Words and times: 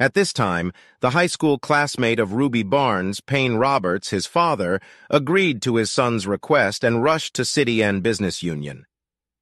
At 0.00 0.14
this 0.14 0.32
time, 0.32 0.72
the 1.00 1.10
high 1.10 1.26
school 1.26 1.58
classmate 1.58 2.18
of 2.18 2.32
Ruby 2.32 2.62
Barnes, 2.62 3.20
Payne 3.20 3.56
Roberts, 3.56 4.08
his 4.08 4.24
father, 4.24 4.80
agreed 5.10 5.60
to 5.60 5.76
his 5.76 5.90
son's 5.90 6.26
request 6.26 6.82
and 6.82 7.02
rushed 7.02 7.34
to 7.34 7.44
City 7.44 7.82
End 7.82 8.02
Business 8.02 8.42
Union. 8.42 8.86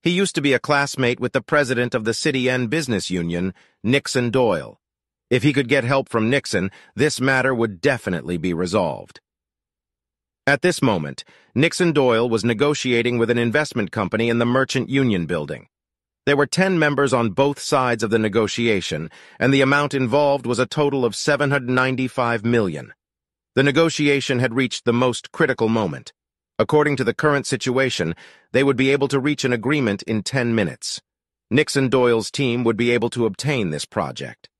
He 0.02 0.10
used 0.10 0.34
to 0.34 0.40
be 0.40 0.52
a 0.52 0.58
classmate 0.58 1.20
with 1.20 1.32
the 1.32 1.40
president 1.40 1.94
of 1.94 2.02
the 2.02 2.12
City 2.12 2.50
End 2.50 2.70
Business 2.70 3.08
Union, 3.08 3.54
Nixon 3.84 4.30
Doyle. 4.30 4.80
If 5.30 5.44
he 5.44 5.52
could 5.52 5.68
get 5.68 5.84
help 5.84 6.08
from 6.08 6.28
Nixon, 6.28 6.72
this 6.96 7.20
matter 7.20 7.54
would 7.54 7.80
definitely 7.80 8.36
be 8.36 8.52
resolved. 8.52 9.20
At 10.44 10.62
this 10.62 10.82
moment, 10.82 11.22
Nixon 11.54 11.92
Doyle 11.92 12.28
was 12.28 12.44
negotiating 12.44 13.16
with 13.16 13.30
an 13.30 13.38
investment 13.38 13.92
company 13.92 14.28
in 14.28 14.38
the 14.38 14.46
Merchant 14.46 14.88
Union 14.88 15.26
Building. 15.26 15.68
There 16.28 16.36
were 16.36 16.44
10 16.44 16.78
members 16.78 17.14
on 17.14 17.30
both 17.30 17.58
sides 17.58 18.02
of 18.02 18.10
the 18.10 18.18
negotiation, 18.18 19.10
and 19.40 19.50
the 19.50 19.62
amount 19.62 19.94
involved 19.94 20.44
was 20.44 20.58
a 20.58 20.66
total 20.66 21.06
of 21.06 21.16
795 21.16 22.44
million. 22.44 22.92
The 23.54 23.62
negotiation 23.62 24.38
had 24.38 24.52
reached 24.52 24.84
the 24.84 24.92
most 24.92 25.32
critical 25.32 25.70
moment. 25.70 26.12
According 26.58 26.96
to 26.96 27.04
the 27.04 27.14
current 27.14 27.46
situation, 27.46 28.14
they 28.52 28.62
would 28.62 28.76
be 28.76 28.90
able 28.90 29.08
to 29.08 29.18
reach 29.18 29.46
an 29.46 29.54
agreement 29.54 30.02
in 30.02 30.22
10 30.22 30.54
minutes. 30.54 31.00
Nixon 31.50 31.88
Doyle's 31.88 32.30
team 32.30 32.62
would 32.62 32.76
be 32.76 32.90
able 32.90 33.08
to 33.08 33.24
obtain 33.24 33.70
this 33.70 33.86
project. 33.86 34.50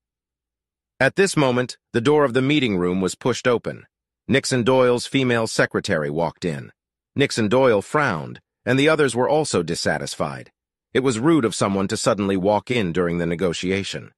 At 0.98 1.16
this 1.16 1.37
moment, 1.37 1.77
the 1.92 2.00
door 2.00 2.25
of 2.25 2.33
the 2.33 2.41
meeting 2.41 2.78
room 2.78 3.03
was 3.03 3.14
pushed 3.14 3.47
open. 3.47 3.84
Nixon 4.27 4.62
Doyle's 4.62 5.05
female 5.05 5.47
secretary 5.47 6.09
walked 6.09 6.47
in. 6.47 6.73
Nixon 7.14 7.47
Doyle 7.47 7.83
frowned, 7.83 8.41
and 8.64 8.78
the 8.78 8.89
others 8.89 9.14
were 9.14 9.28
also 9.28 9.62
dissatisfied. 9.62 10.50
It 10.95 11.01
was 11.01 11.19
rude 11.19 11.45
of 11.45 11.55
someone 11.55 11.88
to 11.88 11.97
suddenly 11.97 12.37
walk 12.37 12.70
in 12.70 12.92
during 12.92 13.19
the 13.19 13.27
negotiation. 13.27 14.12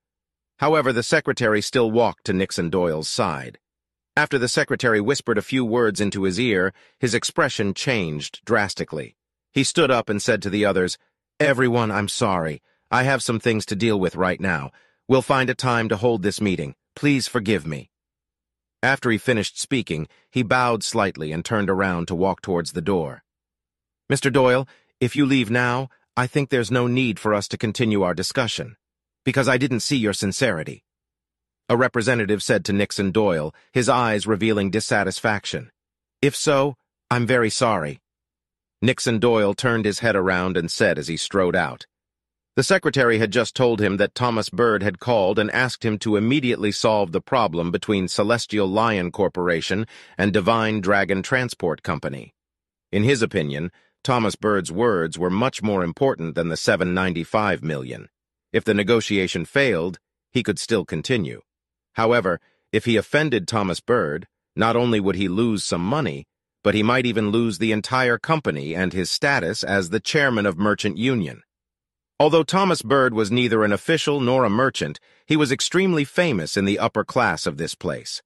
However, 0.59 0.93
the 0.93 1.03
secretary 1.03 1.61
still 1.61 1.91
walked 1.91 2.25
to 2.27 2.33
Nixon 2.33 2.71
Doyle's 2.71 3.09
side. 3.09 3.59
After 4.17 4.39
the 4.39 4.49
secretary 4.49 5.01
whispered 5.01 5.39
a 5.39 5.43
few 5.43 5.65
words 5.65 6.01
into 6.01 6.25
his 6.25 6.39
ear, 6.39 6.73
his 6.99 7.15
expression 7.15 7.75
changed 7.75 8.45
drastically. 8.45 9.17
He 9.53 9.65
stood 9.65 9.91
up 9.91 10.09
and 10.09 10.21
said 10.21 10.43
to 10.43 10.51
the 10.51 10.65
others, 10.65 10.99
Everyone, 11.41 11.91
I'm 11.91 12.09
sorry. 12.09 12.63
I 12.91 13.05
have 13.05 13.23
some 13.23 13.41
things 13.41 13.65
to 13.67 13.77
deal 13.77 13.99
with 13.99 14.17
right 14.17 14.41
now. 14.41 14.71
We'll 15.09 15.23
find 15.23 15.49
a 15.51 15.55
time 15.55 15.89
to 15.89 15.97
hold 15.97 16.23
this 16.23 16.41
meeting. 16.41 16.75
Please 16.95 17.27
forgive 17.27 17.67
me. 17.67 17.91
After 18.83 19.11
he 19.11 19.19
finished 19.19 19.59
speaking, 19.59 20.07
he 20.31 20.43
bowed 20.43 20.85
slightly 20.85 21.33
and 21.33 21.45
turned 21.45 21.71
around 21.71 22.07
to 22.09 22.15
walk 22.15 22.43
towards 22.43 22.73
the 22.73 22.83
door. 22.83 23.23
Mr. 24.11 24.33
Doyle, 24.33 24.69
if 25.01 25.17
you 25.17 25.25
leave 25.25 25.51
now, 25.51 25.89
I 26.21 26.27
think 26.27 26.51
there's 26.51 26.71
no 26.71 26.87
need 26.87 27.19
for 27.19 27.33
us 27.33 27.49
to 27.49 27.57
continue 27.57 28.03
our 28.03 28.13
discussion, 28.13 28.77
because 29.25 29.49
I 29.49 29.57
didn't 29.57 29.81
see 29.81 29.97
your 29.97 30.13
sincerity. 30.13 30.85
A 31.71 31.79
representative 31.79 32.43
said 32.43 32.63
to 32.67 32.75
Nixon 32.75 33.11
Doyle, 33.11 33.55
his 33.73 33.89
eyes 33.89 34.27
revealing 34.27 34.71
dissatisfaction. 34.71 35.71
If 36.21 36.37
so, 36.37 36.77
I'm 37.11 37.27
very 37.27 37.49
sorry. 37.49 38.03
Nixon 38.83 39.19
Doyle 39.19 39.55
turned 39.55 39.87
his 39.87 40.01
head 40.01 40.15
around 40.15 40.59
and 40.59 40.71
said 40.71 40.99
as 40.99 41.09
he 41.09 41.17
strode 41.17 41.57
out. 41.57 41.87
The 42.55 42.65
secretary 42.65 43.17
had 43.17 43.33
just 43.33 43.57
told 43.57 43.81
him 43.81 43.97
that 43.97 44.15
Thomas 44.15 44.51
Bird 44.51 44.83
had 44.83 45.01
called 45.01 45.39
and 45.39 45.51
asked 45.53 45.87
him 45.87 45.99
to 46.01 46.17
immediately 46.17 46.71
solve 46.71 47.13
the 47.13 47.23
problem 47.23 47.71
between 47.71 48.09
Celestial 48.09 48.69
Lion 48.69 49.11
Corporation 49.11 49.87
and 50.19 50.35
Divine 50.35 50.83
Dragon 50.83 51.23
Transport 51.23 51.83
Company. 51.83 52.35
In 52.93 53.05
his 53.05 53.23
opinion, 53.23 53.73
Thomas 54.03 54.35
Bird's 54.35 54.73
words 54.73 55.19
were 55.19 55.31
much 55.31 55.63
more 55.63 55.85
important 55.85 56.35
than 56.35 56.49
the 56.49 56.57
795 56.57 57.63
million. 57.63 58.09
If 58.53 58.65
the 58.65 58.75
negotiation 58.75 59.45
failed, 59.45 59.99
he 60.31 60.43
could 60.43 60.59
still 60.59 60.85
continue. 60.85 61.43
However, 61.95 62.41
if 62.73 62.87
he 62.87 62.97
offended 62.97 63.47
Thomas 63.47 63.81
Bird, 63.81 64.27
not 64.57 64.75
only 64.75 65.01
would 65.01 65.17
he 65.17 65.29
lose 65.29 65.65
some 65.65 65.85
money, 65.85 66.27
but 66.63 66.75
he 66.75 66.83
might 66.83 67.07
even 67.07 67.31
lose 67.31 67.59
the 67.59 67.73
entire 67.73 68.19
company 68.19 68.75
and 68.75 68.93
his 68.93 69.11
status 69.11 69.63
as 69.63 69.91
the 69.91 70.01
chairman 70.01 70.47
of 70.47 70.59
Merchant 70.59 70.97
Union. 70.97 71.43
Although 72.19 72.43
Thomas 72.43 72.83
Bird 72.83 73.15
was 73.15 73.31
neither 73.31 73.65
an 73.65 73.73
official 73.73 74.21
nor 74.21 74.45
a 74.45 74.51
merchant, 74.51 75.01
he 75.27 75.37
was 75.37 75.53
extremely 75.53 76.05
famous 76.05 76.57
in 76.57 76.65
the 76.65 76.79
upper 76.79 77.05
class 77.05 77.47
of 77.47 77.57
this 77.57 77.75
place. 77.75 78.23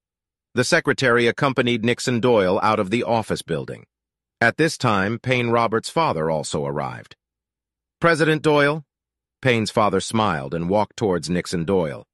The 0.55 0.65
secretary 0.65 1.27
accompanied 1.27 1.85
Nixon 1.85 2.21
Doyle 2.21 2.61
out 2.63 2.81
of 2.81 2.91
the 2.91 3.05
office 3.05 3.43
building. 3.43 3.87
At 4.45 4.59
this 4.59 4.77
time, 4.77 5.19
Payne 5.19 5.49
Roberts' 5.49 5.89
father 5.89 6.31
also 6.31 6.67
arrived. 6.67 7.17
President 7.99 8.43
Doyle? 8.43 8.85
Payne's 9.41 9.71
father 9.71 10.01
smiled 10.01 10.53
and 10.53 10.69
walked 10.69 10.99
towards 10.99 11.31
Nixon 11.31 11.65
Doyle. 11.65 12.05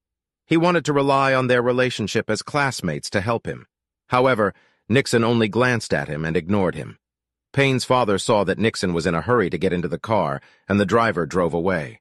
He 0.47 0.57
wanted 0.57 0.85
to 0.85 0.93
rely 0.93 1.35
on 1.35 1.49
their 1.49 1.61
relationship 1.61 2.31
as 2.31 2.43
classmates 2.43 3.11
to 3.11 3.21
help 3.21 3.47
him. 3.47 3.67
However, 4.11 4.55
Nixon 4.89 5.25
only 5.25 5.49
glanced 5.49 5.93
at 5.93 6.07
him 6.07 6.25
and 6.25 6.37
ignored 6.37 6.77
him. 6.77 6.99
Payne's 7.53 7.85
father 7.85 8.17
saw 8.17 8.45
that 8.45 8.61
Nixon 8.61 8.95
was 8.95 9.09
in 9.09 9.15
a 9.17 9.23
hurry 9.23 9.51
to 9.51 9.59
get 9.59 9.73
into 9.73 9.89
the 9.89 9.99
car, 9.99 10.41
and 10.69 10.79
the 10.79 10.87
driver 10.87 11.27
drove 11.27 11.53
away. 11.53 12.01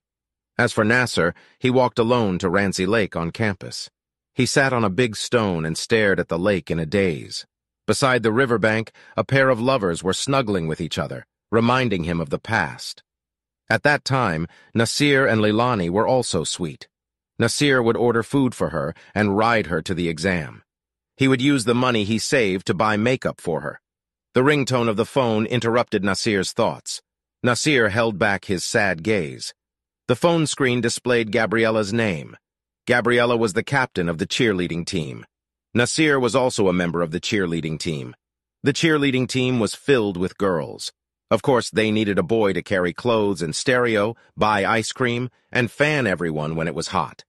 As 0.60 0.72
for 0.72 0.84
Nasser, 0.84 1.34
he 1.58 1.72
walked 1.72 1.98
alone 1.98 2.38
to 2.38 2.52
Rancy 2.52 2.86
Lake 2.86 3.16
on 3.16 3.32
campus. 3.32 3.90
He 4.36 4.46
sat 4.46 4.74
on 4.74 4.84
a 4.84 4.92
big 4.92 5.16
stone 5.16 5.66
and 5.66 5.76
stared 5.76 6.20
at 6.20 6.28
the 6.28 6.38
lake 6.38 6.70
in 6.70 6.78
a 6.78 6.86
daze. 6.86 7.48
Beside 7.90 8.22
the 8.22 8.32
riverbank, 8.32 8.92
a 9.18 9.24
pair 9.24 9.50
of 9.50 9.60
lovers 9.60 10.04
were 10.04 10.14
snuggling 10.14 10.68
with 10.68 10.80
each 10.80 11.00
other, 11.00 11.26
reminding 11.52 12.04
him 12.04 12.22
of 12.22 12.30
the 12.30 12.38
past. 12.38 13.02
At 13.68 13.82
that 13.82 14.06
time, 14.06 14.46
Nassir 14.76 15.28
and 15.28 15.42
Leilani 15.42 15.90
were 15.90 16.06
also 16.06 16.44
sweet. 16.44 16.88
Nassir 17.42 17.84
would 17.84 17.98
order 17.98 18.22
food 18.22 18.54
for 18.54 18.70
her 18.70 18.94
and 19.16 19.36
ride 19.36 19.66
her 19.74 19.82
to 19.82 19.96
the 19.96 20.08
exam. 20.08 20.62
He 21.18 21.28
would 21.28 21.42
use 21.42 21.66
the 21.66 21.74
money 21.74 22.04
he 22.04 22.20
saved 22.20 22.68
to 22.68 22.76
buy 22.76 22.96
makeup 22.96 23.42
for 23.42 23.62
her. 23.62 23.82
The 24.36 24.44
ringtone 24.44 24.88
of 24.88 24.96
the 24.96 25.04
phone 25.04 25.48
interrupted 25.48 26.04
Nassir's 26.04 26.52
thoughts. 26.52 27.02
Nassir 27.44 27.90
held 27.90 28.20
back 28.20 28.46
his 28.46 28.64
sad 28.64 29.02
gaze. 29.02 29.56
The 30.08 30.16
phone 30.16 30.46
screen 30.46 30.80
displayed 30.80 31.32
Gabriella's 31.32 31.92
name. 31.92 32.38
Gabriella 32.86 33.36
was 33.36 33.54
the 33.54 33.64
captain 33.64 34.08
of 34.08 34.20
the 34.20 34.28
cheerleading 34.28 34.86
team. 34.86 35.26
Nassir 35.76 36.20
was 36.20 36.36
also 36.36 36.68
a 36.68 36.74
member 36.74 37.02
of 37.02 37.12
the 37.12 37.20
cheerleading 37.20 37.80
team. 37.80 38.16
The 38.64 38.74
cheerleading 38.74 39.28
team 39.28 39.60
was 39.60 39.76
filled 39.76 40.18
with 40.18 40.38
girls. 40.38 40.92
Of 41.30 41.44
course, 41.44 41.70
they 41.70 41.92
needed 41.92 42.18
a 42.18 42.24
boy 42.24 42.54
to 42.54 42.64
carry 42.64 42.92
clothes 42.92 43.44
and 43.44 43.56
stereo, 43.56 44.16
buy 44.36 44.66
ice 44.66 44.92
cream, 44.92 45.30
and 45.52 45.70
fan 45.70 46.08
everyone 46.08 46.56
when 46.56 46.68
it 46.68 46.74
was 46.74 46.88
hot. 46.88 47.24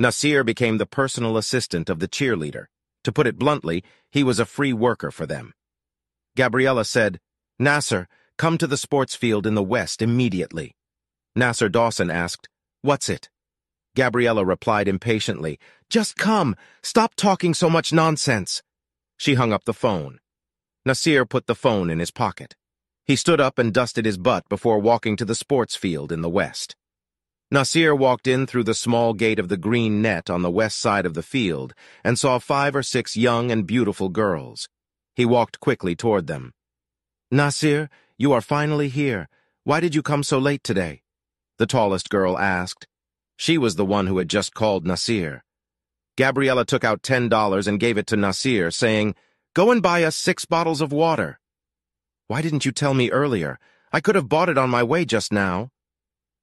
Nassir 0.00 0.44
became 0.44 0.76
the 0.76 0.86
personal 0.86 1.38
assistant 1.38 1.88
of 1.88 1.98
the 1.98 2.08
cheerleader. 2.08 2.66
To 3.04 3.12
put 3.12 3.26
it 3.26 3.38
bluntly, 3.38 3.82
he 4.10 4.22
was 4.22 4.38
a 4.38 4.44
free 4.44 4.74
worker 4.74 5.10
for 5.10 5.24
them. 5.24 5.54
Gabriella 6.36 6.84
said, 6.84 7.18
Nasser, 7.58 8.06
come 8.36 8.58
to 8.58 8.66
the 8.66 8.76
sports 8.76 9.16
field 9.16 9.46
in 9.46 9.54
the 9.54 9.62
west 9.62 10.02
immediately. 10.02 10.76
Nasser 11.34 11.70
Dawson 11.70 12.10
asked, 12.10 12.48
What's 12.82 13.08
it? 13.08 13.30
Gabriella 13.98 14.44
replied 14.44 14.86
impatiently, 14.86 15.58
Just 15.90 16.16
come! 16.16 16.54
Stop 16.84 17.16
talking 17.16 17.52
so 17.52 17.68
much 17.68 17.92
nonsense! 17.92 18.62
She 19.16 19.34
hung 19.34 19.52
up 19.52 19.64
the 19.64 19.74
phone. 19.74 20.20
Nassir 20.86 21.28
put 21.28 21.48
the 21.48 21.56
phone 21.56 21.90
in 21.90 21.98
his 21.98 22.12
pocket. 22.12 22.54
He 23.04 23.16
stood 23.16 23.40
up 23.40 23.58
and 23.58 23.74
dusted 23.74 24.04
his 24.04 24.16
butt 24.16 24.48
before 24.48 24.78
walking 24.78 25.16
to 25.16 25.24
the 25.24 25.34
sports 25.34 25.74
field 25.74 26.12
in 26.12 26.20
the 26.20 26.28
west. 26.28 26.76
Nassir 27.52 27.98
walked 27.98 28.28
in 28.28 28.46
through 28.46 28.62
the 28.62 28.72
small 28.72 29.14
gate 29.14 29.40
of 29.40 29.48
the 29.48 29.56
green 29.56 30.00
net 30.00 30.30
on 30.30 30.42
the 30.42 30.56
west 30.60 30.78
side 30.78 31.04
of 31.04 31.14
the 31.14 31.22
field 31.34 31.74
and 32.04 32.16
saw 32.16 32.38
five 32.38 32.76
or 32.76 32.84
six 32.84 33.16
young 33.16 33.50
and 33.50 33.66
beautiful 33.66 34.10
girls. 34.10 34.68
He 35.16 35.24
walked 35.24 35.58
quickly 35.58 35.96
toward 35.96 36.28
them. 36.28 36.52
Nassir, 37.34 37.88
you 38.16 38.30
are 38.30 38.42
finally 38.42 38.90
here. 38.90 39.28
Why 39.64 39.80
did 39.80 39.96
you 39.96 40.02
come 40.02 40.22
so 40.22 40.38
late 40.38 40.62
today? 40.62 41.02
The 41.56 41.66
tallest 41.66 42.10
girl 42.10 42.38
asked. 42.38 42.86
She 43.40 43.56
was 43.56 43.76
the 43.76 43.86
one 43.86 44.08
who 44.08 44.18
had 44.18 44.28
just 44.28 44.52
called 44.52 44.84
Nassir. 44.84 45.42
Gabriella 46.16 46.64
took 46.64 46.82
out 46.82 47.04
ten 47.04 47.28
dollars 47.28 47.68
and 47.68 47.78
gave 47.78 47.96
it 47.96 48.08
to 48.08 48.16
Nassir, 48.16 48.74
saying, 48.74 49.14
Go 49.54 49.70
and 49.70 49.80
buy 49.80 50.02
us 50.02 50.16
six 50.16 50.44
bottles 50.44 50.80
of 50.80 50.92
water. 50.92 51.38
Why 52.26 52.42
didn't 52.42 52.66
you 52.66 52.72
tell 52.72 52.94
me 52.94 53.12
earlier? 53.12 53.60
I 53.92 54.00
could 54.00 54.16
have 54.16 54.28
bought 54.28 54.48
it 54.48 54.58
on 54.58 54.68
my 54.68 54.82
way 54.82 55.04
just 55.04 55.32
now. 55.32 55.70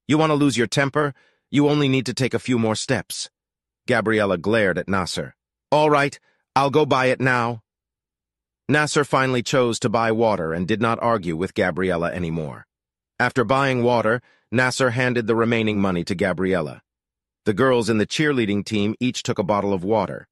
You 0.07 0.17
want 0.17 0.29
to 0.29 0.35
lose 0.35 0.55
your 0.55 0.67
temper? 0.67 1.13
You 1.51 1.67
only 1.67 1.89
need 1.89 2.05
to 2.05 2.13
take 2.13 2.33
a 2.33 2.39
few 2.39 2.57
more 2.57 2.75
steps. 2.75 3.29
Gabriella 3.87 4.37
glared 4.37 4.77
at 4.77 4.87
Nasser. 4.87 5.35
All 5.71 5.89
right, 5.89 6.17
I'll 6.55 6.69
go 6.69 6.85
buy 6.85 7.07
it 7.07 7.19
now. 7.19 7.61
Nasser 8.69 9.03
finally 9.03 9.43
chose 9.43 9.79
to 9.79 9.89
buy 9.89 10.13
water 10.13 10.53
and 10.53 10.65
did 10.65 10.81
not 10.81 10.97
argue 11.01 11.35
with 11.35 11.53
Gabriella 11.53 12.11
anymore. 12.13 12.65
After 13.19 13.43
buying 13.43 13.83
water, 13.83 14.21
Nasser 14.49 14.91
handed 14.91 15.27
the 15.27 15.35
remaining 15.35 15.81
money 15.81 16.05
to 16.05 16.15
Gabriella. 16.15 16.81
The 17.45 17.53
girls 17.53 17.91
in 17.91 17.99
the 17.99 18.07
cheerleading 18.07 18.65
team 18.65 18.95
each 18.99 19.21
took 19.21 19.37
a 19.37 19.43
bottle 19.43 19.71
of 19.71 19.83
water. 19.83 20.27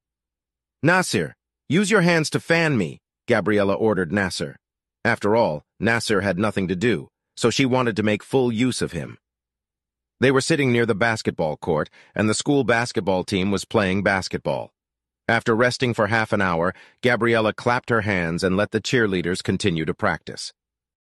Nassir, 0.84 1.34
use 1.70 1.92
your 1.92 2.02
hands 2.02 2.28
to 2.32 2.40
fan 2.40 2.76
me, 2.76 3.02
Gabriella 3.28 3.76
ordered 3.76 4.12
Nasser. 4.12 4.56
After 5.06 5.36
all, 5.36 5.62
Nasser 5.80 6.22
had 6.22 6.40
nothing 6.40 6.68
to 6.70 6.76
do, 6.76 7.10
so 7.38 7.52
she 7.52 7.68
wanted 7.68 7.96
to 7.98 8.04
make 8.04 8.24
full 8.24 8.52
use 8.52 8.82
of 8.82 8.94
him. 8.94 9.20
They 10.20 10.32
were 10.32 10.42
sitting 10.42 10.72
near 10.72 10.88
the 10.88 10.96
basketball 10.96 11.56
court, 11.58 11.92
and 12.16 12.28
the 12.28 12.34
school 12.34 12.64
basketball 12.64 13.24
team 13.24 13.52
was 13.52 13.64
playing 13.64 14.02
basketball. 14.02 14.72
After 15.28 15.56
resting 15.56 15.94
for 15.94 16.08
half 16.08 16.34
an 16.34 16.42
hour, 16.42 16.74
Gabriella 17.04 17.54
clapped 17.54 17.92
her 17.92 18.02
hands 18.02 18.44
and 18.44 18.58
let 18.58 18.72
the 18.72 18.82
cheerleaders 18.82 19.44
continue 19.44 19.86
to 19.86 19.94
practice. 19.94 20.52